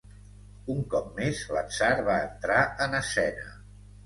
Un 0.75 0.79
cop 0.93 1.11
més, 1.19 1.41
l'atzar 1.57 1.91
va 2.09 2.17
entrar 2.23 2.59
en 2.89 2.97
escena. 3.03 3.47